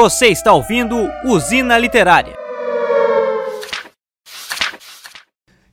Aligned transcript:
Você 0.00 0.28
está 0.28 0.52
ouvindo 0.52 1.10
Usina 1.24 1.76
Literária. 1.76 2.38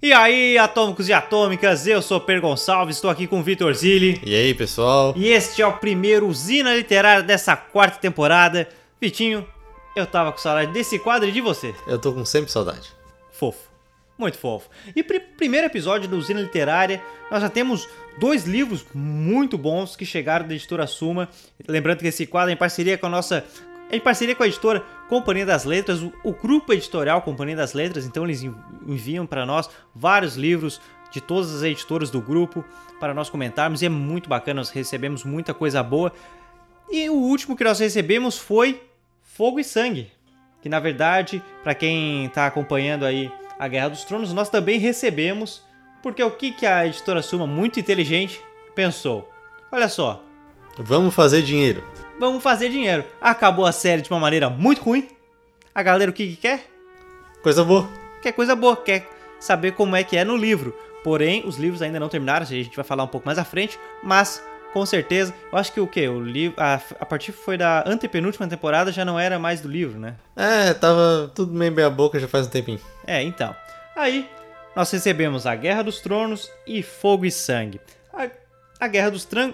E 0.02 0.12
aí, 0.12 0.58
atômicos 0.58 1.08
e 1.08 1.14
atômicas, 1.14 1.86
eu 1.86 2.02
sou 2.02 2.20
Per 2.20 2.42
Gonçalves, 2.42 2.96
estou 2.96 3.12
aqui 3.12 3.28
com 3.28 3.40
o 3.40 3.44
Vitor 3.44 3.72
Zilli. 3.76 4.20
E 4.26 4.34
aí, 4.34 4.56
pessoal? 4.56 5.14
E 5.16 5.28
este 5.28 5.62
é 5.62 5.68
o 5.68 5.74
primeiro 5.74 6.28
Usina 6.28 6.76
Literária 6.76 7.22
dessa 7.22 7.56
quarta 7.56 8.00
temporada. 8.00 8.68
Vitinho, 9.00 9.48
eu 9.96 10.08
tava 10.08 10.32
com 10.32 10.40
saudade 10.40 10.72
desse 10.72 10.98
quadro 10.98 11.30
e 11.30 11.32
de 11.32 11.40
você. 11.40 11.76
Eu 11.86 12.00
tô 12.00 12.12
com 12.12 12.26
sempre 12.26 12.52
saudade. 12.52 12.90
Fofo. 13.32 13.70
Muito 14.18 14.40
fofo. 14.40 14.72
E 14.96 15.04
pr 15.04 15.20
primeiro 15.38 15.68
episódio 15.68 16.10
do 16.10 16.18
Usina 16.18 16.42
Literária, 16.42 17.00
nós 17.30 17.44
já 17.44 17.50
temos 17.50 17.88
dois 18.18 18.46
livros 18.46 18.88
muito 18.92 19.56
bons 19.56 19.96
que 19.96 20.04
chegaram 20.04 20.48
da 20.48 20.56
editora 20.56 20.88
Suma. 20.88 21.30
Lembrando 21.68 22.00
que 22.00 22.08
esse 22.08 22.26
quadro 22.26 22.50
é 22.50 22.54
em 22.54 22.58
parceria 22.58 22.98
com 22.98 23.06
a 23.06 23.10
nossa. 23.10 23.46
Em 23.96 24.00
parceria 24.02 24.36
com 24.36 24.44
a 24.44 24.48
editora 24.48 24.84
Companhia 25.08 25.46
das 25.46 25.64
Letras, 25.64 26.02
o, 26.02 26.12
o 26.22 26.34
grupo 26.34 26.74
editorial 26.74 27.22
Companhia 27.22 27.56
das 27.56 27.72
Letras, 27.72 28.06
então 28.06 28.26
eles 28.26 28.44
enviam 28.86 29.26
para 29.26 29.46
nós 29.46 29.70
vários 29.96 30.36
livros 30.36 30.82
de 31.10 31.22
todas 31.22 31.56
as 31.56 31.64
editoras 31.64 32.10
do 32.10 32.20
grupo 32.20 32.66
para 33.00 33.14
nós 33.14 33.30
comentarmos 33.30 33.82
e 33.82 33.86
é 33.86 33.90
muito 33.90 34.28
bacana, 34.28 34.60
nós 34.60 34.70
recebemos 34.70 35.24
muita 35.24 35.54
coisa 35.54 35.82
boa. 35.82 36.12
E 36.92 37.10
o 37.10 37.14
último 37.14 37.56
que 37.56 37.64
nós 37.64 37.80
recebemos 37.80 38.38
foi 38.38 38.84
Fogo 39.24 39.62
e 39.62 39.64
Sangue, 39.64 40.12
que 40.62 40.68
na 40.68 40.82
verdade, 40.82 41.42
para 41.64 41.74
quem 41.74 42.26
está 42.26 42.48
acompanhando 42.48 43.06
aí 43.06 43.32
a 43.58 43.66
Guerra 43.66 43.88
dos 43.88 44.04
Tronos, 44.04 44.34
nós 44.34 44.50
também 44.50 44.78
recebemos, 44.78 45.64
porque 46.04 46.22
o 46.22 46.32
que, 46.32 46.52
que 46.52 46.66
a 46.66 46.86
editora 46.86 47.22
Suma, 47.22 47.48
muito 47.48 47.80
inteligente, 47.80 48.42
pensou? 48.76 49.32
Olha 49.72 49.88
só. 49.88 50.22
Vamos 50.78 51.16
fazer 51.16 51.42
dinheiro. 51.44 51.82
Vamos 52.20 52.42
fazer 52.42 52.70
dinheiro. 52.70 53.04
Acabou 53.20 53.66
a 53.66 53.72
série 53.72 54.02
de 54.02 54.10
uma 54.10 54.20
maneira 54.20 54.50
muito 54.50 54.82
ruim. 54.82 55.08
A 55.74 55.84
galera 55.84 56.10
o 56.10 56.14
que, 56.14 56.28
que 56.28 56.36
quer? 56.38 56.66
Coisa 57.44 57.64
boa. 57.64 57.88
Quer 58.22 58.32
coisa 58.32 58.56
boa, 58.56 58.78
quer 58.78 59.08
saber 59.40 59.74
como 59.74 59.96
é 59.96 60.04
que 60.04 60.18
é 60.18 60.24
no 60.24 60.36
livro. 60.36 60.74
Porém, 61.04 61.44
os 61.46 61.58
livros 61.58 61.82
ainda 61.82 62.00
não 62.00 62.10
terminaram, 62.10 62.44
a 62.44 62.50
gente 62.50 62.76
vai 62.76 62.86
falar 62.86 63.04
um 63.04 63.08
pouco 63.08 63.28
mais 63.28 63.38
à 63.38 63.44
frente, 63.44 63.78
mas 64.02 64.42
com 64.74 64.86
certeza. 64.86 65.34
Eu 65.52 65.58
acho 65.58 65.72
que 65.72 65.80
o 65.80 65.88
que? 65.88 66.08
O 66.08 66.20
livro. 66.20 66.56
A, 66.62 66.76
a 67.00 67.06
partir 67.06 67.32
foi 67.32 67.58
da 67.58 67.84
antepenúltima 67.86 68.48
temporada, 68.48 68.92
já 68.92 69.06
não 69.06 69.20
era 69.20 69.38
mais 69.38 69.62
do 69.62 69.68
livro, 69.68 70.00
né? 70.00 70.16
É, 70.36 70.74
tava 70.74 71.32
tudo 71.36 71.54
meio 71.54 71.72
bem 71.72 71.86
a 71.86 71.90
boca 71.90 72.20
já 72.20 72.28
faz 72.28 72.48
um 72.48 72.50
tempinho. 72.50 72.80
É, 73.06 73.22
então. 73.22 73.56
Aí, 73.96 74.28
nós 74.76 74.90
recebemos 74.92 75.46
a 75.46 75.56
Guerra 75.56 75.84
dos 75.84 76.00
Tronos 76.00 76.50
e 76.66 76.82
Fogo 76.82 77.26
e 77.26 77.32
Sangue. 77.32 77.80
A, 78.14 78.30
a 78.80 78.88
Guerra 78.88 79.12
dos, 79.12 79.26
tran, 79.26 79.54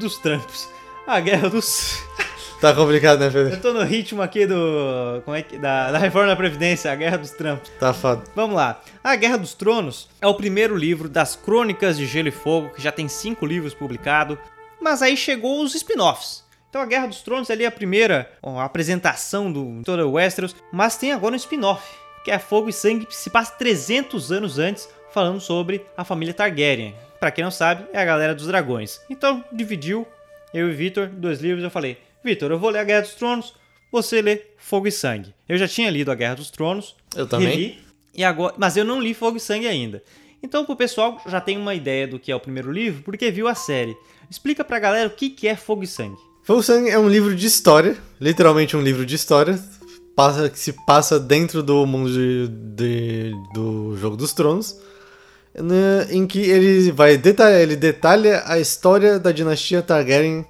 dos 0.00 0.18
Trampos. 0.18 0.68
A 1.08 1.20
Guerra 1.20 1.48
dos. 1.48 2.06
Tá 2.60 2.74
complicado, 2.74 3.20
né, 3.20 3.30
Pedro? 3.30 3.54
Eu 3.54 3.60
tô 3.60 3.72
no 3.72 3.84
ritmo 3.84 4.20
aqui 4.20 4.44
do. 4.44 5.22
Como 5.24 5.36
é 5.36 5.42
que. 5.42 5.56
Da, 5.56 5.92
da 5.92 5.98
reforma 5.98 6.26
da 6.26 6.34
Previdência, 6.34 6.90
a 6.90 6.94
Guerra 6.96 7.16
dos 7.16 7.30
Trampos. 7.30 7.70
Tá 7.78 7.94
foda. 7.94 8.24
Vamos 8.34 8.56
lá. 8.56 8.80
A 9.02 9.14
Guerra 9.14 9.38
dos 9.38 9.54
Tronos 9.54 10.08
é 10.20 10.26
o 10.26 10.34
primeiro 10.34 10.76
livro 10.76 11.08
das 11.08 11.36
Crônicas 11.36 11.96
de 11.96 12.04
Gelo 12.04 12.26
e 12.26 12.32
Fogo, 12.32 12.70
que 12.70 12.82
já 12.82 12.90
tem 12.90 13.06
cinco 13.06 13.46
livros 13.46 13.74
publicados. 13.74 14.36
Mas 14.80 15.02
aí 15.02 15.16
chegou 15.16 15.62
os 15.62 15.76
spin-offs. 15.76 16.44
Então 16.68 16.82
a 16.82 16.86
Guerra 16.86 17.06
dos 17.06 17.22
Tronos 17.22 17.48
ali 17.48 17.62
é 17.62 17.68
a 17.68 17.70
primeira 17.70 18.28
ó, 18.42 18.58
apresentação 18.58 19.52
do 19.52 19.80
todo 19.84 20.02
o 20.06 20.12
Westeros, 20.14 20.56
mas 20.72 20.96
tem 20.96 21.12
agora 21.12 21.34
um 21.34 21.36
spin-off, 21.36 21.82
que 22.24 22.30
é 22.32 22.40
Fogo 22.40 22.68
e 22.68 22.72
Sangue, 22.72 23.06
que 23.06 23.14
se 23.14 23.30
passa 23.30 23.52
300 23.52 24.32
anos 24.32 24.58
antes, 24.58 24.88
falando 25.12 25.40
sobre 25.40 25.86
a 25.96 26.02
família 26.02 26.34
Targaryen. 26.34 26.94
Para 27.20 27.30
quem 27.30 27.44
não 27.44 27.52
sabe, 27.52 27.86
é 27.92 28.00
a 28.00 28.04
galera 28.04 28.34
dos 28.34 28.48
dragões. 28.48 29.00
Então 29.08 29.44
dividiu 29.52 30.06
eu 30.52 30.70
e 30.70 30.74
Vitor 30.74 31.08
dois 31.08 31.40
livros, 31.40 31.62
eu 31.62 31.70
falei: 31.70 31.98
"Vitor, 32.24 32.50
eu 32.50 32.58
vou 32.58 32.70
ler 32.70 32.80
a 32.80 32.84
Guerra 32.84 33.02
dos 33.02 33.14
Tronos, 33.14 33.54
você 33.90 34.22
lê 34.22 34.42
Fogo 34.56 34.86
e 34.86 34.92
Sangue". 34.92 35.34
Eu 35.48 35.56
já 35.56 35.68
tinha 35.68 35.90
lido 35.90 36.10
a 36.10 36.14
Guerra 36.14 36.36
dos 36.36 36.50
Tronos, 36.50 36.94
eu 37.16 37.26
também. 37.26 37.48
Reli, 37.48 37.78
e 38.14 38.24
agora, 38.24 38.54
mas 38.58 38.76
eu 38.76 38.84
não 38.84 39.00
li 39.00 39.14
Fogo 39.14 39.36
e 39.36 39.40
Sangue 39.40 39.66
ainda. 39.66 40.02
Então, 40.42 40.64
pro 40.64 40.76
pessoal 40.76 41.20
já 41.26 41.40
tem 41.40 41.56
uma 41.56 41.74
ideia 41.74 42.06
do 42.06 42.18
que 42.18 42.30
é 42.30 42.36
o 42.36 42.40
primeiro 42.40 42.70
livro, 42.70 43.02
porque 43.02 43.30
viu 43.30 43.48
a 43.48 43.54
série. 43.54 43.96
Explica 44.30 44.64
pra 44.64 44.78
galera 44.78 45.08
o 45.08 45.10
que, 45.12 45.30
que 45.30 45.48
é 45.48 45.56
Fogo 45.56 45.82
e 45.82 45.86
Sangue. 45.86 46.18
Fogo 46.42 46.60
e 46.60 46.64
Sangue 46.64 46.90
é 46.90 46.98
um 46.98 47.08
livro 47.08 47.34
de 47.34 47.46
história, 47.46 47.96
literalmente 48.20 48.76
um 48.76 48.80
livro 48.80 49.04
de 49.04 49.14
história, 49.14 49.58
passa, 50.14 50.48
que 50.48 50.58
se 50.58 50.72
passa 50.84 51.18
dentro 51.18 51.62
do 51.62 51.84
mundo 51.86 52.10
de, 52.10 52.48
de, 52.48 53.32
do 53.52 53.96
Jogo 53.96 54.16
dos 54.16 54.32
Tronos, 54.32 54.76
né, 55.62 56.06
em 56.10 56.26
que 56.26 56.40
ele 56.40 56.90
vai 56.92 57.16
detalhar, 57.16 57.60
ele 57.60 57.76
detalha 57.76 58.42
a 58.46 58.58
história 58.58 59.18
da 59.18 59.32
dinastia 59.32 59.82
Targaryen 59.82 60.44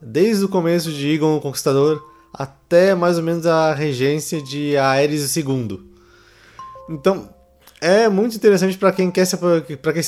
desde 0.00 0.44
o 0.44 0.48
começo 0.48 0.90
de 0.92 1.10
Aegon 1.10 1.36
o 1.36 1.40
Conquistador 1.40 2.02
até 2.32 2.94
mais 2.94 3.16
ou 3.16 3.24
menos 3.24 3.46
a 3.46 3.72
regência 3.72 4.42
de 4.42 4.76
Aerys 4.76 5.36
II. 5.36 5.80
Então, 6.88 7.28
é 7.80 8.08
muito 8.08 8.36
interessante 8.36 8.76
para 8.76 8.92
quem 8.92 9.10
quer 9.10 9.24
se 9.24 9.36
para 9.36 9.92
quem, 9.92 10.02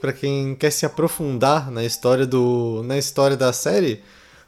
pra 0.00 0.12
quem 0.12 0.54
quer 0.54 0.70
se 0.70 0.86
aprofundar 0.86 1.70
na 1.70 1.84
história 1.84 2.26
do 2.26 2.82
na 2.84 2.96
história 2.96 3.36
da 3.36 3.52
série, 3.52 4.02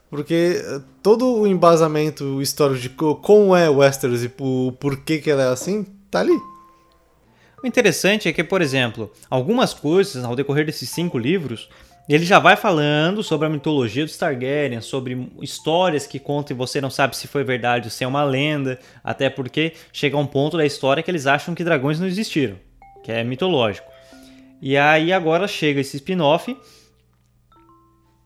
porque 0.09 0.62
todo 1.03 1.41
o 1.41 1.47
embasamento 1.47 2.41
histórico 2.41 2.81
de 2.81 2.88
como 2.88 3.54
é 3.54 3.69
Westeros 3.69 4.22
e 4.22 4.28
por, 4.28 4.72
por 4.78 4.97
que 4.98 5.19
que 5.19 5.31
ela 5.31 5.43
é 5.43 5.48
assim, 5.48 5.84
tá 6.10 6.20
ali. 6.20 6.53
O 7.64 7.66
interessante 7.66 8.28
é 8.28 8.32
que, 8.34 8.44
por 8.44 8.60
exemplo, 8.60 9.10
algumas 9.30 9.72
coisas 9.72 10.22
ao 10.22 10.36
decorrer 10.36 10.66
desses 10.66 10.91
cinco 10.91 11.16
livros, 11.16 11.66
ele 12.06 12.22
já 12.22 12.38
vai 12.38 12.56
falando 12.56 13.22
sobre 13.22 13.47
a 13.47 13.50
mitologia 13.50 14.04
dos 14.04 14.19
Targaryen, 14.19 14.82
sobre 14.82 15.32
histórias 15.41 16.06
que 16.06 16.19
contam 16.19 16.54
e 16.54 16.58
você 16.58 16.78
não 16.78 16.91
sabe 16.91 17.16
se 17.16 17.26
foi 17.26 17.42
verdade 17.42 17.86
ou 17.86 17.91
se 17.91 18.04
é 18.04 18.06
uma 18.06 18.22
lenda, 18.22 18.78
até 19.02 19.30
porque 19.30 19.72
chega 19.94 20.19
um 20.19 20.26
ponto 20.26 20.58
da 20.58 20.66
história 20.66 21.02
que 21.02 21.10
eles 21.10 21.26
acham 21.26 21.54
que 21.54 21.64
dragões 21.64 21.98
não 21.98 22.06
existiram, 22.06 22.56
que 23.02 23.10
é 23.10 23.25
mitológico. 23.25 23.91
E 24.60 24.76
aí 24.76 25.10
agora 25.10 25.48
chega 25.48 25.81
esse 25.81 25.96
spin-off 25.96 26.54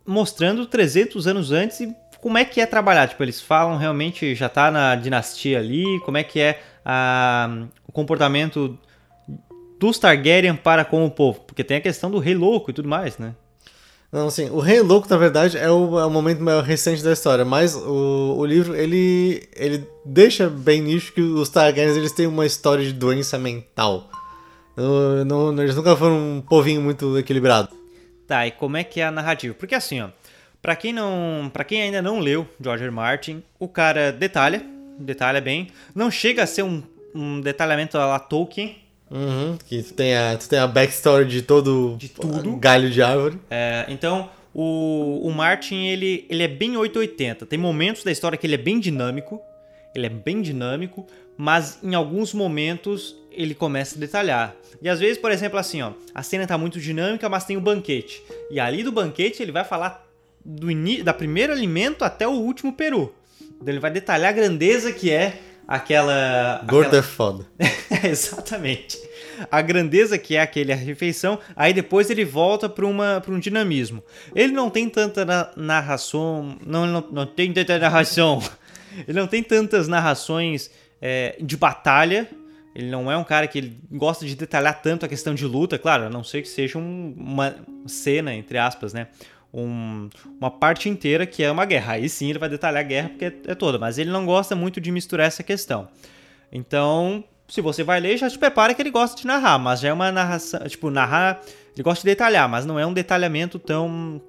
mostrando 0.05 0.66
300 0.66 1.28
anos 1.28 1.53
antes 1.53 1.78
e 1.78 1.94
como 2.20 2.38
é 2.38 2.44
que 2.44 2.60
é 2.60 2.66
trabalhar. 2.66 3.06
Tipo, 3.06 3.22
eles 3.22 3.41
falam 3.41 3.76
realmente, 3.76 4.34
já 4.34 4.49
tá 4.49 4.69
na 4.69 4.97
dinastia 4.97 5.60
ali, 5.60 5.84
como 6.00 6.16
é 6.16 6.25
que 6.25 6.41
é 6.41 6.60
a, 6.84 7.69
o 7.87 7.93
comportamento 7.93 8.76
dos 9.78 9.99
Targaryen 9.99 10.56
para 10.56 10.84
com 10.84 11.05
o 11.05 11.11
povo. 11.11 11.41
Porque 11.41 11.65
tem 11.65 11.77
a 11.77 11.81
questão 11.81 12.11
do 12.11 12.19
rei 12.19 12.34
louco 12.34 12.71
e 12.71 12.75
tudo 12.75 12.89
mais, 12.89 13.19
né? 13.19 13.34
Não, 14.11 14.28
assim, 14.28 14.49
o 14.49 14.59
Rei 14.59 14.81
Louco, 14.81 15.06
na 15.11 15.19
verdade, 15.19 15.59
é 15.59 15.71
o, 15.71 15.99
é 15.99 16.06
o 16.06 16.11
momento 16.11 16.43
mais 16.43 16.65
recente 16.66 17.05
da 17.05 17.12
história, 17.12 17.44
mas 17.44 17.75
o, 17.75 18.37
o 18.38 18.47
livro, 18.47 18.75
ele, 18.75 19.47
ele 19.55 19.87
deixa 20.03 20.49
bem 20.49 20.81
nisso 20.81 21.12
que 21.12 21.21
os 21.21 21.50
Targaryens, 21.50 21.94
eles 21.94 22.12
têm 22.12 22.27
uma 22.27 22.47
história 22.47 22.83
de 22.83 22.94
doença 22.94 23.38
mental. 23.38 24.09
Não, 24.75 25.53
não, 25.53 25.62
eles 25.62 25.77
nunca 25.77 25.94
foram 25.94 26.17
um 26.17 26.41
povinho 26.41 26.81
muito 26.81 27.19
equilibrado. 27.19 27.69
Tá, 28.27 28.47
e 28.47 28.50
como 28.50 28.78
é 28.78 28.84
que 28.84 28.99
é 29.00 29.05
a 29.05 29.11
narrativa? 29.11 29.55
Porque 29.55 29.75
assim, 29.75 30.00
ó, 30.00 30.09
pra 30.62 30.75
quem, 30.75 30.93
não, 30.93 31.50
pra 31.53 31.65
quem 31.65 31.83
ainda 31.83 32.00
não 32.00 32.19
leu 32.19 32.49
George 32.59 32.84
R. 32.84 32.91
Martin, 32.91 33.43
o 33.59 33.69
cara 33.69 34.11
detalha, 34.11 34.65
detalha 34.99 35.41
bem, 35.41 35.69
não 35.94 36.11
chega 36.11 36.44
a 36.44 36.47
ser 36.47 36.62
um, 36.62 36.83
um 37.15 37.43
detalhamento 37.43 37.99
lá 37.99 38.19
Tolkien, 38.19 38.77
Uhum, 39.11 39.57
que 39.67 39.83
tu 39.83 39.95
tem, 39.95 40.17
a, 40.17 40.37
tu 40.37 40.49
tem 40.49 40.59
a 40.59 40.67
backstory 40.67 41.27
de 41.27 41.43
todo 41.43 41.97
de 41.99 42.09
tudo. 42.09 42.57
galho 42.57 42.91
de 42.91 43.03
árvore. 43.03 43.39
É, 43.51 43.87
então, 43.89 44.29
o, 44.55 45.21
o 45.27 45.31
Martin, 45.33 45.87
ele, 45.87 46.27
ele 46.29 46.43
é 46.43 46.49
bem 46.49 46.77
880. 46.77 47.47
Tem 47.47 47.59
momentos 47.59 48.03
da 48.05 48.13
história 48.13 48.37
que 48.37 48.47
ele 48.47 48.55
é 48.55 48.59
bem 48.59 48.79
dinâmico, 48.79 49.41
ele 49.95 50.07
é 50.07 50.11
bem 50.11 50.43
dinâmico, 50.43 51.07
mas 51.37 51.79
em 51.83 51.95
alguns 51.95 52.35
momentos 52.35 53.17
ele 53.31 53.55
começa 53.55 53.97
a 53.97 53.99
detalhar. 53.99 54.55
E 54.83 54.89
às 54.89 55.01
vezes, 55.01 55.17
por 55.17 55.31
exemplo, 55.31 55.59
assim, 55.59 55.81
ó, 55.81 55.93
a 56.15 56.23
cena 56.23 56.47
tá 56.47 56.59
muito 56.59 56.81
dinâmica, 56.81 57.29
mas 57.29 57.44
tem 57.44 57.56
o 57.56 57.61
um 57.61 57.62
banquete. 57.62 58.23
E 58.50 58.59
ali 58.59 58.82
do 58.82 58.93
banquete 58.93 59.43
ele 59.43 59.53
vai 59.53 59.65
falar 59.65 60.06
do 60.44 60.69
da 61.05 61.15
primeiro 61.15 61.53
alimento 61.53 62.05
até 62.05 62.27
o 62.27 62.32
último 62.32 62.73
peru. 62.73 63.15
Então 63.41 63.69
ele 63.69 63.81
vai 63.81 63.91
detalhar 63.91 64.31
a 64.31 64.32
grandeza 64.32 64.93
que 64.93 65.11
é 65.11 65.41
aquela. 65.67 66.65
Gordo 66.67 66.87
aquela... 66.87 66.99
é 66.99 67.03
foda. 67.03 67.47
Exatamente. 68.05 68.99
A 69.50 69.62
grandeza 69.62 70.19
que 70.19 70.37
é 70.37 70.40
aquele 70.40 70.73
a 70.73 70.76
refeição, 70.76 71.38
aí 71.55 71.73
depois 71.73 72.11
ele 72.11 72.25
volta 72.25 72.69
para 72.69 72.87
um 72.87 73.38
dinamismo. 73.38 74.02
Ele 74.35 74.52
não 74.52 74.70
tem 74.70 74.88
tanta 74.88 75.25
narração. 75.56 76.56
Não, 76.64 76.87
não, 76.87 77.05
não 77.11 77.26
tem 77.26 77.52
tanta 77.52 77.79
narração. 77.79 78.43
Ele 79.06 79.20
não 79.20 79.29
tem 79.29 79.44
tantas 79.44 79.87
narrações 79.87 80.70
é, 81.00 81.37
de 81.40 81.56
batalha. 81.56 82.29
Ele 82.75 82.90
não 82.90 83.12
é 83.12 83.17
um 83.17 83.23
cara 83.23 83.46
que 83.46 83.58
ele 83.58 83.79
gosta 83.93 84.26
de 84.26 84.35
detalhar 84.35 84.82
tanto 84.82 85.05
a 85.05 85.08
questão 85.08 85.35
de 85.35 85.44
luta, 85.44 85.79
claro, 85.79 86.05
a 86.05 86.11
não 86.11 86.25
ser 86.25 86.43
que 86.43 86.49
seja 86.49 86.79
um, 86.79 87.14
uma 87.17 87.55
cena, 87.87 88.34
entre 88.34 88.58
aspas, 88.58 88.93
né? 88.93 89.08
um, 89.52 90.08
uma 90.41 90.50
parte 90.50 90.88
inteira 90.88 91.26
que 91.26 91.43
é 91.43 91.50
uma 91.50 91.64
guerra. 91.64 91.94
Aí 91.94 92.08
sim 92.08 92.31
ele 92.31 92.38
vai 92.38 92.49
detalhar 92.49 92.81
a 92.81 92.87
guerra 92.87 93.08
porque 93.11 93.25
é, 93.25 93.32
é 93.46 93.55
toda, 93.55 93.79
mas 93.79 93.99
ele 93.99 94.11
não 94.11 94.26
gosta 94.26 94.55
muito 94.55 94.81
de 94.81 94.91
misturar 94.91 95.26
essa 95.26 95.43
questão. 95.43 95.88
Então, 96.52 97.25
se 97.49 97.61
você 97.61 97.83
vai 97.83 97.99
ler, 97.99 98.19
já 98.19 98.29
te 98.29 98.39
prepara 98.39 98.75
que 98.75 98.83
ele 98.83 98.91
gosta 98.91 99.21
de 99.21 99.27
narrar, 99.27 99.59
mas 99.59 99.81
já 99.81 99.89
é 99.89 99.93
uma 99.93 100.12
narração, 100.12 100.61
tipo, 100.69 100.91
narrar, 100.91 101.41
ele 101.75 101.83
gosta 101.83 102.03
de 102.03 102.06
detalhar, 102.06 102.49
mas 102.49 102.67
não 102.67 102.79
é 102.79 102.87
um 102.87 102.93
detalhamento 102.93 103.59
tão 103.59 104.21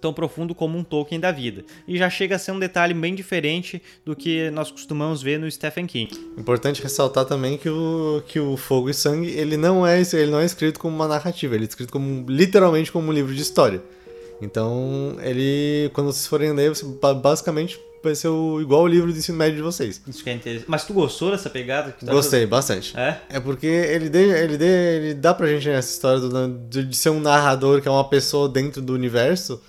tão 0.00 0.12
profundo 0.12 0.54
como 0.54 0.76
um 0.76 0.84
Tolkien 0.84 1.18
da 1.18 1.32
vida. 1.32 1.64
E 1.88 1.96
já 1.96 2.10
chega 2.10 2.36
a 2.36 2.38
ser 2.38 2.52
um 2.52 2.58
detalhe 2.58 2.92
bem 2.92 3.14
diferente 3.14 3.80
do 4.04 4.14
que 4.14 4.50
nós 4.50 4.70
costumamos 4.70 5.22
ver 5.22 5.38
no 5.38 5.50
Stephen 5.50 5.86
King. 5.86 6.12
Importante 6.36 6.82
ressaltar 6.82 7.24
também 7.24 7.56
que 7.56 7.70
o, 7.70 8.22
que 8.26 8.38
o 8.38 8.54
Fogo 8.54 8.90
e 8.90 8.94
Sangue 8.94 9.30
ele 9.30 9.56
não 9.56 9.86
é 9.86 10.02
ele 10.02 10.30
não 10.30 10.40
é 10.40 10.44
escrito 10.44 10.78
como 10.78 10.94
uma 10.94 11.08
narrativa, 11.08 11.54
ele 11.54 11.64
é 11.64 11.68
escrito 11.68 11.90
como 11.90 12.26
literalmente 12.28 12.92
como 12.92 13.08
um 13.08 13.12
livro 13.12 13.34
de 13.34 13.40
história. 13.40 13.82
Então 14.42 15.16
ele 15.22 15.90
quando 15.94 16.12
vocês 16.12 16.26
forem 16.26 16.52
ler, 16.52 16.72
basicamente 17.22 17.80
vai 18.04 18.14
ser 18.14 18.28
o, 18.28 18.60
igual 18.60 18.82
o 18.82 18.86
livro 18.86 19.12
de 19.12 19.18
ensino 19.18 19.38
médio 19.38 19.56
de 19.56 19.62
vocês. 19.62 20.00
Isso 20.06 20.22
que 20.22 20.30
é 20.30 20.32
interessante. 20.34 20.66
Mas 20.68 20.84
tu 20.84 20.92
gostou 20.92 21.30
dessa 21.30 21.50
pegada? 21.50 21.92
Tá 21.92 22.12
Gostei, 22.12 22.46
bastante. 22.46 22.96
É? 22.96 23.18
É 23.28 23.40
porque 23.40 23.66
ele, 23.66 24.08
dê, 24.08 24.42
ele, 24.42 24.56
dê, 24.56 24.96
ele 24.96 25.14
dá 25.14 25.34
pra 25.34 25.46
gente 25.46 25.68
essa 25.68 25.92
história 25.92 26.20
do, 26.20 26.48
de, 26.68 26.84
de 26.84 26.96
ser 26.96 27.10
um 27.10 27.20
narrador 27.20 27.80
que 27.80 27.88
é 27.88 27.90
uma 27.90 28.08
pessoa 28.08 28.48
dentro 28.48 28.80
do 28.80 28.92
universo 28.92 29.60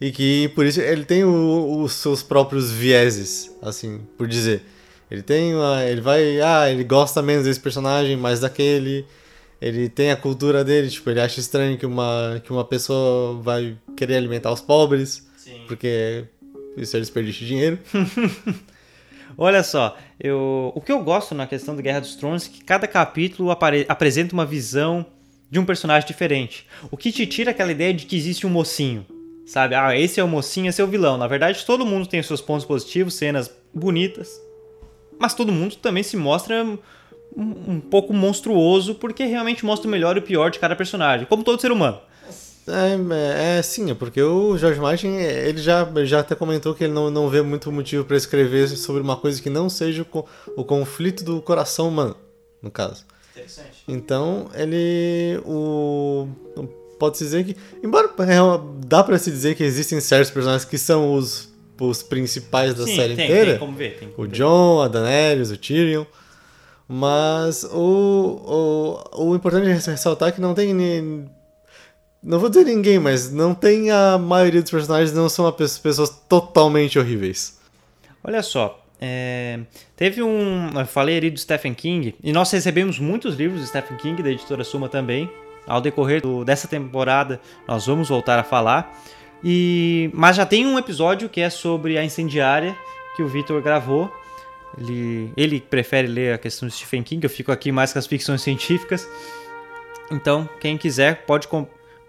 e 0.00 0.10
que 0.10 0.48
por 0.54 0.64
isso 0.64 0.80
ele 0.80 1.04
tem 1.04 1.24
o, 1.24 1.82
os 1.82 1.92
seus 1.92 2.22
próprios 2.22 2.70
vieses, 2.70 3.50
assim, 3.62 4.00
por 4.16 4.26
dizer. 4.26 4.62
Ele 5.10 5.22
tem 5.22 5.54
uma, 5.54 5.84
ele 5.84 6.00
vai, 6.00 6.40
ah, 6.40 6.70
ele 6.70 6.84
gosta 6.84 7.20
menos 7.20 7.44
desse 7.44 7.60
personagem, 7.60 8.16
mais 8.16 8.40
daquele. 8.40 9.04
Ele 9.60 9.88
tem 9.88 10.10
a 10.10 10.16
cultura 10.16 10.64
dele, 10.64 10.88
tipo, 10.88 11.10
ele 11.10 11.20
acha 11.20 11.40
estranho 11.40 11.76
que 11.76 11.84
uma, 11.84 12.40
que 12.42 12.50
uma 12.50 12.64
pessoa 12.64 13.38
vai 13.42 13.76
querer 13.96 14.16
alimentar 14.16 14.52
os 14.52 14.60
pobres, 14.60 15.28
Sim. 15.36 15.64
porque 15.66 16.24
isso 16.76 16.96
é 16.96 17.00
desperdício 17.00 17.40
de 17.40 17.46
dinheiro. 17.48 17.78
Olha 19.38 19.62
só, 19.62 19.96
eu, 20.18 20.72
o 20.74 20.80
que 20.80 20.92
eu 20.92 21.02
gosto 21.02 21.34
na 21.34 21.46
questão 21.46 21.74
do 21.74 21.82
Guerra 21.82 22.00
dos 22.00 22.16
Tronos 22.16 22.46
é 22.46 22.50
que 22.50 22.64
cada 22.64 22.86
capítulo 22.86 23.50
apare, 23.50 23.86
apresenta 23.88 24.34
uma 24.34 24.44
visão 24.44 25.06
de 25.50 25.58
um 25.58 25.64
personagem 25.64 26.06
diferente. 26.06 26.66
O 26.90 26.96
que 26.96 27.10
te 27.10 27.26
tira 27.26 27.50
aquela 27.50 27.72
ideia 27.72 27.92
de 27.92 28.06
que 28.06 28.16
existe 28.16 28.46
um 28.46 28.50
mocinho. 28.50 29.06
Sabe? 29.46 29.74
Ah, 29.74 29.98
esse 29.98 30.20
é 30.20 30.24
o 30.24 30.28
mocinho, 30.28 30.68
esse 30.68 30.80
é 30.80 30.84
o 30.84 30.86
vilão. 30.86 31.16
Na 31.16 31.26
verdade, 31.26 31.64
todo 31.64 31.84
mundo 31.84 32.06
tem 32.06 32.20
os 32.20 32.26
seus 32.26 32.40
pontos 32.40 32.64
positivos, 32.64 33.14
cenas 33.14 33.50
bonitas. 33.74 34.40
Mas 35.18 35.34
todo 35.34 35.50
mundo 35.50 35.74
também 35.76 36.02
se 36.02 36.16
mostra 36.16 36.64
um, 36.64 36.78
um 37.36 37.80
pouco 37.80 38.12
monstruoso, 38.12 38.94
porque 38.94 39.24
realmente 39.24 39.64
mostra 39.64 39.88
o 39.88 39.90
melhor 39.90 40.16
e 40.16 40.20
o 40.20 40.22
pior 40.22 40.50
de 40.50 40.58
cada 40.58 40.76
personagem, 40.76 41.26
como 41.26 41.42
todo 41.42 41.60
ser 41.60 41.72
humano. 41.72 42.00
É, 42.70 43.58
é, 43.58 43.62
sim, 43.62 43.90
é 43.90 43.94
porque 43.94 44.22
o 44.22 44.56
George 44.56 44.80
Martin, 44.80 45.08
ele 45.08 45.60
já, 45.60 45.88
já 46.04 46.20
até 46.20 46.34
comentou 46.34 46.74
que 46.74 46.84
ele 46.84 46.92
não, 46.92 47.10
não 47.10 47.28
vê 47.28 47.42
muito 47.42 47.70
motivo 47.72 48.04
para 48.04 48.16
escrever 48.16 48.68
sobre 48.68 49.02
uma 49.02 49.16
coisa 49.16 49.40
que 49.40 49.50
não 49.50 49.68
seja 49.68 50.06
o, 50.12 50.24
o 50.56 50.64
conflito 50.64 51.24
do 51.24 51.42
coração 51.42 51.88
humano, 51.88 52.16
no 52.62 52.70
caso. 52.70 53.04
Interessante. 53.34 53.84
Então, 53.88 54.50
ele. 54.54 55.40
O, 55.44 56.28
Pode-se 56.98 57.24
dizer 57.24 57.44
que. 57.44 57.56
Embora 57.82 58.08
é, 58.08 58.86
dá 58.86 59.02
para 59.02 59.18
se 59.18 59.30
dizer 59.30 59.54
que 59.54 59.64
existem 59.64 59.98
certos 60.00 60.30
personagens 60.30 60.66
que 60.66 60.76
são 60.76 61.14
os, 61.14 61.48
os 61.80 62.02
principais 62.02 62.74
da 62.74 62.84
Sim, 62.84 62.94
série 62.94 63.16
tem, 63.16 63.24
inteira. 63.24 63.50
Tem 63.52 63.58
como 63.58 63.74
ver, 63.74 63.98
tem 63.98 64.10
como 64.10 64.26
o 64.26 64.30
ver. 64.30 64.36
John, 64.36 64.82
a 64.82 64.88
Daenerys, 64.88 65.50
o 65.50 65.56
Tyrion. 65.56 66.04
Mas 66.86 67.64
o, 67.64 69.00
o, 69.14 69.28
o 69.28 69.34
importante 69.34 69.66
é 69.66 69.72
ressaltar 69.72 70.34
que 70.34 70.40
não 70.42 70.52
tem 70.52 70.74
não 72.22 72.38
vou 72.38 72.48
dizer 72.48 72.64
ninguém, 72.64 72.98
mas 72.98 73.32
não 73.32 73.54
tem 73.54 73.90
a 73.90 74.18
maioria 74.18 74.60
dos 74.60 74.70
personagens 74.70 75.12
não 75.12 75.28
são 75.28 75.50
pessoas 75.52 76.10
totalmente 76.28 76.98
horríveis. 76.98 77.58
Olha 78.22 78.42
só, 78.42 78.84
é, 79.00 79.60
teve 79.96 80.22
um. 80.22 80.70
Eu 80.78 80.86
falei 80.86 81.16
ali 81.16 81.30
do 81.30 81.40
Stephen 81.40 81.72
King, 81.72 82.14
e 82.22 82.32
nós 82.32 82.50
recebemos 82.50 82.98
muitos 82.98 83.34
livros 83.34 83.62
do 83.62 83.66
Stephen 83.66 83.96
King, 83.96 84.22
da 84.22 84.30
editora 84.30 84.62
Suma 84.62 84.88
também. 84.88 85.30
Ao 85.66 85.80
decorrer 85.80 86.20
do, 86.20 86.44
dessa 86.44 86.68
temporada, 86.68 87.40
nós 87.66 87.86
vamos 87.86 88.08
voltar 88.08 88.38
a 88.38 88.42
falar. 88.42 88.92
E, 89.42 90.10
mas 90.12 90.36
já 90.36 90.44
tem 90.44 90.66
um 90.66 90.78
episódio 90.78 91.28
que 91.28 91.40
é 91.40 91.48
sobre 91.48 91.96
a 91.96 92.04
incendiária 92.04 92.76
que 93.16 93.22
o 93.22 93.28
Victor 93.28 93.62
gravou. 93.62 94.12
Ele, 94.76 95.32
ele 95.36 95.60
prefere 95.60 96.06
ler 96.06 96.34
a 96.34 96.38
questão 96.38 96.68
do 96.68 96.72
Stephen 96.72 97.02
King, 97.02 97.24
eu 97.24 97.30
fico 97.30 97.50
aqui 97.50 97.72
mais 97.72 97.92
com 97.92 97.98
as 97.98 98.06
ficções 98.06 98.42
científicas. 98.42 99.08
Então, 100.10 100.48
quem 100.60 100.76
quiser 100.76 101.24
pode 101.24 101.48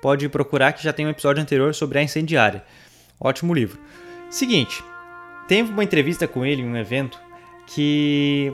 pode 0.02 0.28
procurar 0.30 0.74
que 0.74 0.84
já 0.84 0.92
tem 0.92 1.06
um 1.06 1.10
episódio 1.10 1.42
anterior 1.42 1.74
sobre 1.74 2.00
a 2.00 2.04
incendiária. 2.04 2.64
Ótimo 3.20 3.54
livro. 3.54 3.80
Seguinte, 4.30 4.84
teve 5.48 5.72
uma 5.72 5.84
entrevista 5.84 6.28
com 6.28 6.46
ele 6.46 6.62
em 6.62 6.66
um 6.66 6.78
evento 6.78 7.20
que 7.68 8.54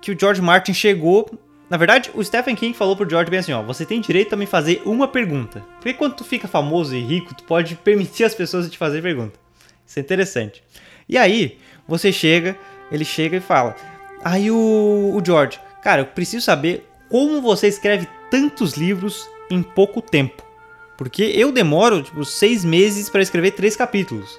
que 0.00 0.12
o 0.12 0.18
George 0.18 0.40
Martin 0.40 0.72
chegou, 0.72 1.28
na 1.68 1.76
verdade, 1.76 2.10
o 2.14 2.22
Stephen 2.22 2.54
King 2.54 2.72
falou 2.76 2.96
pro 2.96 3.08
George 3.08 3.30
bem 3.30 3.40
assim, 3.40 3.52
ó, 3.52 3.62
você 3.62 3.84
tem 3.84 4.00
direito 4.00 4.32
a 4.32 4.36
me 4.36 4.46
fazer 4.46 4.80
uma 4.84 5.08
pergunta. 5.08 5.64
Porque 5.74 5.92
quando 5.92 6.14
tu 6.14 6.24
fica 6.24 6.46
famoso 6.46 6.94
e 6.94 7.00
rico, 7.00 7.34
tu 7.34 7.42
pode 7.44 7.74
permitir 7.74 8.24
as 8.24 8.34
pessoas 8.34 8.70
te 8.70 8.78
fazer 8.78 9.02
pergunta. 9.02 9.38
Isso 9.84 9.98
é 9.98 10.02
interessante. 10.02 10.62
E 11.08 11.18
aí, 11.18 11.58
você 11.86 12.12
chega, 12.12 12.56
ele 12.92 13.04
chega 13.04 13.38
e 13.38 13.40
fala: 13.40 13.74
"Aí 14.24 14.50
o, 14.50 15.14
o 15.14 15.22
George, 15.24 15.58
cara, 15.82 16.02
eu 16.02 16.06
preciso 16.06 16.44
saber 16.44 16.88
como 17.08 17.42
você 17.42 17.66
escreve 17.68 18.06
tantos 18.30 18.74
livros 18.74 19.28
em 19.50 19.62
pouco 19.62 20.00
tempo. 20.00 20.47
Porque 20.98 21.22
eu 21.22 21.52
demoro, 21.52 22.02
tipo, 22.02 22.24
seis 22.24 22.64
meses 22.64 23.08
para 23.08 23.22
escrever 23.22 23.52
três 23.52 23.76
capítulos. 23.76 24.38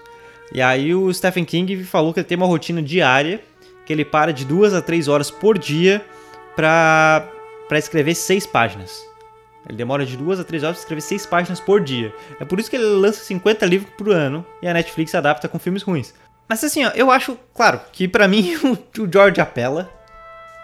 E 0.54 0.62
aí 0.62 0.94
o 0.94 1.12
Stephen 1.14 1.46
King 1.46 1.84
falou 1.86 2.14
que 2.14 2.20
ele 2.20 2.28
tem 2.28 2.36
uma 2.36 2.46
rotina 2.46 2.82
diária, 2.82 3.42
que 3.86 3.94
ele 3.94 4.04
para 4.04 4.34
de 4.34 4.44
duas 4.44 4.74
a 4.74 4.82
três 4.82 5.08
horas 5.08 5.32
por 5.32 5.58
dia 5.58 6.06
para 6.58 7.32
escrever 7.72 8.14
seis 8.14 8.46
páginas. 8.46 9.08
Ele 9.68 9.78
demora 9.78 10.06
de 10.06 10.18
duas 10.18 10.38
a 10.38 10.44
três 10.44 10.62
horas 10.64 10.76
para 10.76 10.84
escrever 10.84 11.02
seis 11.02 11.26
páginas 11.26 11.62
por 11.62 11.80
dia. 11.80 12.14
É 12.42 12.44
por 12.44 12.60
isso 12.60 12.70
que 12.70 12.76
ele 12.76 12.84
lança 12.84 13.24
50 13.24 13.66
livros 13.66 13.92
por 13.98 14.10
ano 14.10 14.46
e 14.62 14.68
a 14.68 14.74
Netflix 14.74 15.16
adapta 15.16 15.48
com 15.48 15.58
filmes 15.58 15.84
ruins. 15.84 16.14
Mas 16.48 16.62
assim, 16.62 16.84
ó, 16.84 16.90
eu 16.94 17.10
acho, 17.10 17.38
claro, 17.54 17.80
que 17.94 18.06
para 18.06 18.28
mim 18.28 18.56
o 19.00 19.10
George 19.10 19.40
apela. 19.40 19.90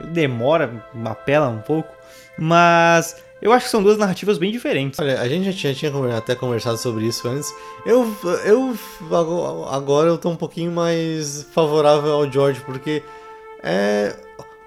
Ele 0.01 0.09
demora, 0.09 0.86
apela 1.06 1.48
um 1.48 1.62
pouco. 1.62 1.94
Mas 2.38 3.15
eu 3.42 3.52
acho 3.52 3.66
que 3.66 3.72
são 3.72 3.84
duas 3.84 3.98
narrativas 3.98 4.38
bem 4.38 4.52
diferentes. 4.52 5.00
Olha, 5.00 5.20
a 5.20 5.28
gente 5.28 5.52
já 5.52 5.54
tinha, 5.54 5.74
tinha, 5.74 6.18
até 6.18 6.36
conversado 6.36 6.78
sobre 6.78 7.06
isso 7.06 7.28
antes. 7.28 7.54
Eu, 7.86 8.12
eu 8.46 8.76
agora 9.70 10.10
eu 10.10 10.18
tô 10.18 10.30
um 10.30 10.36
pouquinho 10.36 10.72
mais 10.72 11.46
favorável 11.54 12.14
ao 12.14 12.32
George, 12.32 12.62
porque 12.62 13.04
é, 13.62 14.16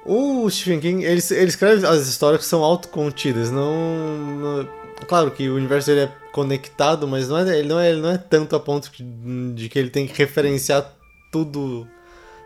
o 0.05 0.49
Stephen 0.50 0.81
King, 0.81 1.05
ele, 1.05 1.20
ele 1.31 1.49
escreve 1.49 1.87
as 1.87 2.06
histórias 2.06 2.43
que 2.43 2.47
são 2.47 2.62
autocontidas, 2.62 3.50
não, 3.50 3.75
não, 4.17 4.69
Claro 5.06 5.31
que 5.31 5.49
o 5.49 5.55
universo 5.55 5.88
dele 5.88 6.00
é 6.03 6.12
conectado, 6.32 7.06
mas 7.06 7.29
não 7.29 7.39
é, 7.39 7.58
ele, 7.58 7.69
não 7.69 7.79
é, 7.79 7.91
ele 7.91 8.01
não 8.01 8.10
é 8.10 8.19
tanto 8.19 8.56
a 8.56 8.60
ponto 8.60 8.91
de, 8.91 9.53
de 9.55 9.69
que 9.69 9.79
ele 9.79 9.91
tem 9.91 10.06
que 10.06 10.19
referenciar 10.19 10.93
tudo 11.31 11.87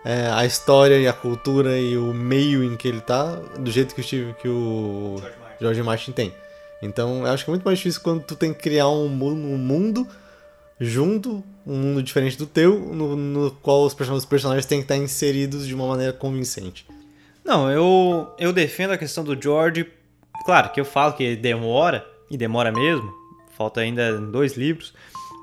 é, 0.05 0.29
a 0.31 0.45
história 0.45 0.99
e 0.99 1.09
a 1.09 1.13
cultura 1.13 1.79
e 1.79 1.97
o 1.97 2.13
meio 2.13 2.63
em 2.63 2.77
que 2.77 2.89
ele 2.89 3.01
tá, 3.01 3.37
do 3.59 3.71
jeito 3.71 3.95
que 3.95 4.01
o, 4.01 4.05
Steve, 4.05 4.35
que 4.35 4.49
o 4.49 5.17
George 5.19 5.37
Martin. 5.39 5.42
George 5.63 5.83
Martin 5.83 6.13
tem. 6.13 6.33
Então, 6.83 7.27
eu 7.27 7.33
acho 7.33 7.45
que 7.45 7.51
é 7.51 7.53
muito 7.53 7.65
mais 7.65 7.79
difícil 7.79 8.01
quando 8.03 8.23
tu 8.25 8.35
tem 8.35 8.53
que 8.53 8.61
criar 8.61 8.89
um 8.89 9.09
mundo, 9.09 9.47
um 9.47 9.57
mundo 9.57 10.07
junto, 10.81 11.43
um 11.67 11.77
mundo 11.77 12.03
diferente 12.03 12.37
do 12.37 12.47
teu, 12.47 12.79
no, 12.79 13.17
no 13.17 13.51
qual 13.53 13.85
os 13.85 13.95
personagens, 13.95 14.25
os 14.25 14.29
personagens 14.29 14.67
têm 14.67 14.79
que 14.79 14.85
estar 14.85 14.97
inseridos 14.97 15.67
de 15.67 15.75
uma 15.75 15.87
maneira 15.87 16.13
convincente. 16.13 16.85
Não, 17.45 17.71
eu, 17.71 18.35
eu 18.39 18.53
defendo 18.53 18.93
a 18.93 18.99
questão 18.99 19.23
do 19.23 19.41
George. 19.41 19.87
Claro 20.45 20.71
que 20.71 20.81
eu 20.81 20.85
falo 20.85 21.13
que 21.13 21.37
demora, 21.37 22.05
e 22.31 22.37
demora 22.37 22.73
mesmo, 22.73 23.13
falta 23.57 23.81
ainda 23.81 24.19
dois 24.19 24.57
livros, 24.57 24.93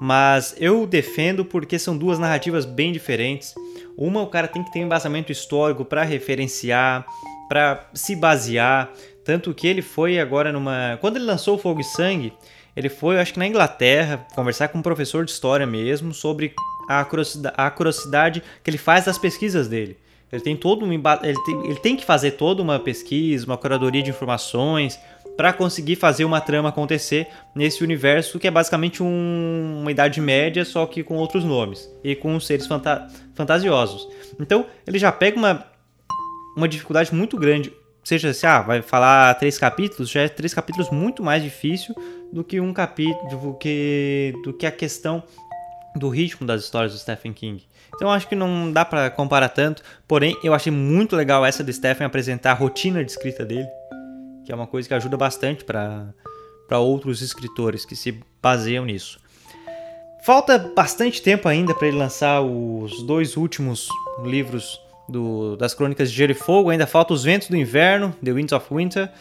mas 0.01 0.55
eu 0.57 0.85
defendo 0.85 1.45
porque 1.45 1.77
são 1.77 1.97
duas 1.97 2.19
narrativas 2.19 2.65
bem 2.65 2.91
diferentes. 2.91 3.53
Uma, 3.97 4.21
o 4.21 4.27
cara 4.27 4.47
tem 4.47 4.63
que 4.63 4.71
ter 4.71 4.79
um 4.79 4.85
embasamento 4.85 5.31
histórico 5.31 5.83
para 5.83 6.03
referenciar, 6.03 7.05
para 7.49 7.89
se 7.93 8.15
basear. 8.15 8.91
Tanto 9.23 9.53
que 9.53 9.67
ele 9.67 9.81
foi 9.81 10.19
agora 10.19 10.51
numa. 10.51 10.97
Quando 11.01 11.17
ele 11.17 11.25
lançou 11.25 11.57
Fogo 11.57 11.81
e 11.81 11.83
Sangue, 11.83 12.33
ele 12.75 12.89
foi, 12.89 13.19
acho 13.19 13.33
que 13.33 13.39
na 13.39 13.47
Inglaterra, 13.47 14.25
conversar 14.33 14.69
com 14.69 14.77
um 14.77 14.81
professor 14.81 15.25
de 15.25 15.31
história 15.31 15.65
mesmo 15.65 16.13
sobre 16.13 16.53
a 16.87 17.03
curiosidade, 17.03 17.55
a 17.57 17.69
curiosidade 17.69 18.43
que 18.63 18.69
ele 18.69 18.77
faz 18.77 19.05
das 19.05 19.17
pesquisas 19.17 19.67
dele. 19.67 19.97
Ele 20.31 20.41
tem 20.41 20.55
todo 20.55 20.85
um 20.85 20.93
ele 20.93 21.43
tem, 21.45 21.65
ele 21.65 21.79
tem 21.79 21.95
que 21.95 22.05
fazer 22.05 22.31
toda 22.31 22.61
uma 22.61 22.79
pesquisa, 22.79 23.45
uma 23.45 23.57
curadoria 23.57 24.01
de 24.01 24.11
informações 24.11 24.99
para 25.35 25.53
conseguir 25.53 25.95
fazer 25.95 26.25
uma 26.25 26.41
trama 26.41 26.69
acontecer 26.69 27.27
nesse 27.55 27.83
universo 27.83 28.37
que 28.37 28.47
é 28.47 28.51
basicamente 28.51 29.01
um, 29.01 29.79
uma 29.81 29.91
idade 29.91 30.19
média 30.21 30.65
só 30.65 30.85
que 30.85 31.01
com 31.03 31.15
outros 31.15 31.43
nomes 31.43 31.89
e 32.03 32.15
com 32.15 32.39
seres 32.39 32.67
fanta 32.67 33.07
fantasiosos. 33.33 34.07
Então 34.39 34.65
ele 34.85 34.99
já 34.99 35.11
pega 35.11 35.37
uma 35.37 35.65
uma 36.55 36.67
dificuldade 36.67 37.13
muito 37.13 37.37
grande. 37.37 37.73
Seja 38.03 38.33
se 38.33 38.45
ah, 38.47 38.61
vai 38.61 38.81
falar 38.81 39.33
três 39.35 39.57
capítulos, 39.57 40.09
já 40.09 40.21
é 40.21 40.29
três 40.29 40.53
capítulos 40.53 40.89
muito 40.89 41.21
mais 41.21 41.43
difícil 41.43 41.93
do 42.31 42.43
que 42.43 42.59
um 42.59 42.73
capítulo 42.73 43.29
do 43.29 43.53
que 43.55 44.33
do 44.43 44.53
que 44.53 44.65
a 44.65 44.71
questão 44.71 45.23
do 45.95 46.09
ritmo 46.09 46.45
das 46.47 46.63
histórias 46.63 46.93
do 46.93 46.99
Stephen 46.99 47.33
King. 47.33 47.63
Então 47.95 48.09
acho 48.11 48.27
que 48.27 48.35
não 48.35 48.71
dá 48.71 48.85
para 48.85 49.09
comparar 49.09 49.49
tanto, 49.49 49.83
porém 50.07 50.37
eu 50.43 50.53
achei 50.53 50.71
muito 50.71 51.15
legal 51.15 51.45
essa 51.45 51.63
do 51.63 51.73
Stephen 51.73 52.05
apresentar 52.05 52.51
a 52.51 52.55
rotina 52.55 53.03
de 53.03 53.11
escrita 53.11 53.45
dele, 53.45 53.67
que 54.45 54.51
é 54.51 54.55
uma 54.55 54.67
coisa 54.67 54.87
que 54.87 54.93
ajuda 54.93 55.17
bastante 55.17 55.63
para 55.63 56.13
para 56.67 56.77
outros 56.77 57.23
escritores 57.23 57.83
que 57.83 57.95
se 57.95 58.21
baseiam 58.39 58.85
nisso. 58.85 59.19
Falta 60.21 60.59
bastante 60.59 61.19
tempo 61.19 61.47
ainda 61.47 61.73
para 61.73 61.87
ele 61.87 61.97
lançar 61.97 62.41
os 62.41 63.01
dois 63.03 63.35
últimos 63.35 63.89
livros 64.23 64.79
do, 65.09 65.55
das 65.55 65.73
Crônicas 65.73 66.11
de 66.11 66.17
Gelo 66.17 66.31
e 66.31 66.35
Fogo. 66.35 66.69
Ainda 66.69 66.87
falta 66.87 67.13
Os 67.13 67.23
Ventos 67.23 67.47
do 67.47 67.55
Inverno, 67.55 68.15
The 68.23 68.31
Winds 68.31 68.53
of 68.53 68.67
Winter, 68.73 69.11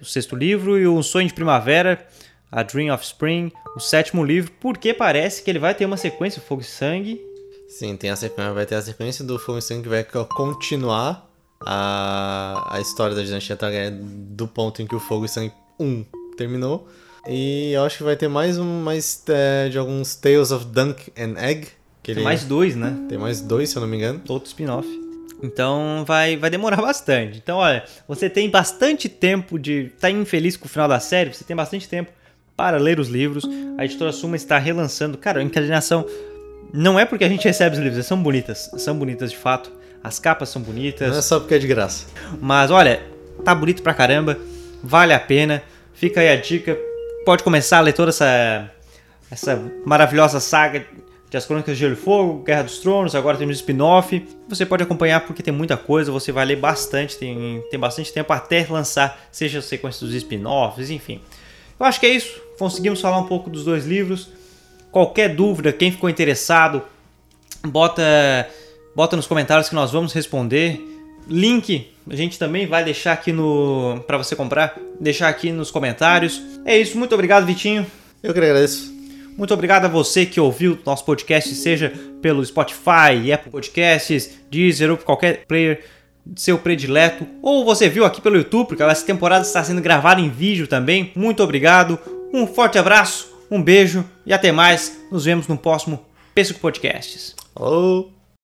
o 0.00 0.04
sexto 0.04 0.34
livro, 0.34 0.78
e 0.78 0.86
O 0.86 1.02
Sonho 1.02 1.28
de 1.28 1.34
Primavera, 1.34 2.06
A 2.50 2.62
Dream 2.62 2.92
of 2.94 3.04
Spring, 3.04 3.52
o 3.76 3.80
sétimo 3.80 4.24
livro, 4.24 4.52
porque 4.60 4.92
parece 4.92 5.42
que 5.42 5.50
ele 5.50 5.58
vai 5.58 5.74
ter 5.74 5.84
uma 5.84 5.96
sequência, 5.96 6.42
Fogo 6.42 6.62
e 6.62 6.64
Sangue. 6.64 7.20
Sim, 7.68 7.96
tem 7.96 8.10
a 8.10 8.16
sequência, 8.16 8.52
vai 8.52 8.66
ter 8.66 8.74
a 8.76 8.82
sequência 8.82 9.24
do 9.24 9.38
Fogo 9.38 9.58
e 9.58 9.62
Sangue 9.62 9.82
que 9.82 9.88
vai 9.88 10.04
continuar 10.04 11.28
a, 11.60 12.76
a 12.76 12.80
história 12.80 13.14
da 13.14 13.22
dinastia 13.22 13.56
Targaryen 13.56 13.98
do 14.00 14.46
ponto 14.46 14.82
em 14.82 14.86
que 14.86 14.94
o 14.94 15.00
Fogo 15.00 15.24
e 15.24 15.28
Sangue 15.28 15.52
1 15.78 16.04
terminou. 16.36 16.88
E 17.28 17.72
eu 17.72 17.82
acho 17.82 17.98
que 17.98 18.04
vai 18.04 18.16
ter 18.16 18.28
mais 18.28 18.56
um 18.56 18.82
mais 18.82 19.22
é, 19.28 19.68
de 19.68 19.76
alguns 19.78 20.14
Tales 20.14 20.52
of 20.52 20.64
Dunk 20.66 21.12
and 21.18 21.34
Egg. 21.38 21.68
Tem 22.02 22.22
mais 22.22 22.44
dois, 22.44 22.76
né? 22.76 22.96
Tem 23.08 23.18
mais 23.18 23.40
dois, 23.40 23.70
se 23.70 23.76
eu 23.76 23.80
não 23.80 23.88
me 23.88 23.96
engano. 23.96 24.22
Outro 24.28 24.46
spin-off. 24.48 25.05
Então 25.42 26.04
vai, 26.06 26.36
vai 26.36 26.50
demorar 26.50 26.78
bastante. 26.82 27.38
Então, 27.38 27.58
olha, 27.58 27.84
você 28.08 28.28
tem 28.28 28.48
bastante 28.50 29.08
tempo 29.08 29.58
de 29.58 29.86
estar 29.86 30.08
tá 30.08 30.10
infeliz 30.10 30.56
com 30.56 30.66
o 30.66 30.68
final 30.68 30.88
da 30.88 31.00
série, 31.00 31.32
você 31.32 31.44
tem 31.44 31.56
bastante 31.56 31.88
tempo 31.88 32.10
para 32.56 32.78
ler 32.78 32.98
os 32.98 33.08
livros. 33.08 33.44
A 33.76 33.84
editora 33.84 34.12
Suma 34.12 34.36
está 34.36 34.58
relançando. 34.58 35.18
Cara, 35.18 35.40
a 35.40 35.42
encadernação 35.42 36.06
não 36.72 36.98
é 36.98 37.04
porque 37.04 37.24
a 37.24 37.28
gente 37.28 37.44
recebe 37.44 37.76
os 37.76 37.82
livros, 37.82 38.06
são 38.06 38.22
bonitas. 38.22 38.70
São 38.78 38.96
bonitas 38.96 39.30
de 39.30 39.36
fato. 39.36 39.70
As 40.02 40.18
capas 40.18 40.48
são 40.48 40.62
bonitas. 40.62 41.10
Não 41.10 41.18
é 41.18 41.22
só 41.22 41.40
porque 41.40 41.54
é 41.54 41.58
de 41.58 41.66
graça. 41.66 42.06
Mas 42.40 42.70
olha, 42.70 43.02
tá 43.44 43.54
bonito 43.54 43.82
pra 43.82 43.92
caramba. 43.92 44.38
Vale 44.82 45.12
a 45.12 45.20
pena. 45.20 45.62
Fica 45.92 46.20
aí 46.20 46.28
a 46.28 46.36
dica 46.36 46.78
pode 47.26 47.42
começar 47.42 47.78
a 47.78 47.80
ler 47.80 47.92
toda 47.92 48.10
essa, 48.10 48.70
essa 49.28 49.60
maravilhosa 49.84 50.38
saga 50.38 50.86
As 51.36 51.46
Crônicas 51.46 51.76
de 51.76 51.80
Gelo 51.80 51.94
e 51.94 51.96
Fogo, 51.96 52.42
Guerra 52.42 52.62
dos 52.62 52.78
Tronos, 52.78 53.14
agora 53.14 53.36
temos 53.36 53.56
spin-off. 53.56 54.26
Você 54.48 54.64
pode 54.64 54.82
acompanhar 54.82 55.20
porque 55.26 55.42
tem 55.42 55.52
muita 55.52 55.76
coisa, 55.76 56.10
você 56.10 56.32
vai 56.32 56.44
ler 56.44 56.56
bastante, 56.56 57.16
tem, 57.16 57.62
tem 57.70 57.78
bastante 57.78 58.12
tempo 58.12 58.32
até 58.32 58.66
lançar, 58.68 59.28
seja 59.30 59.58
a 59.58 59.62
sequência 59.62 60.06
dos 60.06 60.14
spin-offs, 60.14 60.90
enfim. 60.90 61.20
Eu 61.78 61.86
acho 61.86 62.00
que 62.00 62.06
é 62.06 62.10
isso. 62.10 62.40
Conseguimos 62.58 63.00
falar 63.00 63.18
um 63.18 63.26
pouco 63.26 63.50
dos 63.50 63.64
dois 63.64 63.86
livros. 63.86 64.28
Qualquer 64.90 65.34
dúvida, 65.34 65.72
quem 65.72 65.92
ficou 65.92 66.08
interessado, 66.08 66.82
bota, 67.66 68.02
bota 68.94 69.16
nos 69.16 69.26
comentários 69.26 69.68
que 69.68 69.74
nós 69.74 69.92
vamos 69.92 70.12
responder. 70.12 70.80
Link 71.28 71.96
a 72.08 72.14
gente 72.14 72.38
também 72.38 72.66
vai 72.66 72.84
deixar 72.84 73.12
aqui 73.12 73.32
no 73.32 74.02
para 74.06 74.16
você 74.16 74.36
comprar, 74.36 74.78
deixar 75.00 75.28
aqui 75.28 75.50
nos 75.50 75.70
comentários. 75.70 76.40
É 76.64 76.78
isso, 76.78 76.96
muito 76.96 77.14
obrigado, 77.14 77.44
Vitinho. 77.44 77.84
Eu 78.22 78.32
que 78.32 78.38
agradeço. 78.38 78.95
Muito 79.36 79.52
obrigado 79.52 79.84
a 79.84 79.88
você 79.88 80.24
que 80.24 80.40
ouviu 80.40 80.78
nosso 80.84 81.04
podcast, 81.04 81.54
seja 81.54 81.92
pelo 82.22 82.44
Spotify, 82.44 83.32
Apple 83.32 83.50
Podcasts, 83.50 84.38
Deezer 84.50 84.90
ou 84.90 84.96
qualquer 84.96 85.44
player 85.46 85.84
seu 86.34 86.58
predileto, 86.58 87.26
ou 87.40 87.64
você 87.64 87.88
viu 87.88 88.04
aqui 88.04 88.20
pelo 88.20 88.36
YouTube, 88.36 88.66
porque 88.68 88.82
essa 88.82 89.06
temporada 89.06 89.44
está 89.44 89.62
sendo 89.62 89.80
gravada 89.80 90.20
em 90.20 90.28
vídeo 90.28 90.66
também. 90.66 91.12
Muito 91.14 91.42
obrigado, 91.42 91.98
um 92.32 92.46
forte 92.46 92.78
abraço, 92.78 93.32
um 93.50 93.62
beijo 93.62 94.04
e 94.24 94.32
até 94.32 94.50
mais. 94.50 94.98
Nos 95.12 95.24
vemos 95.24 95.46
no 95.46 95.56
próximo 95.56 96.04
Pesco 96.34 96.58
Podcasts. 96.58 97.34
Alô! 97.54 98.15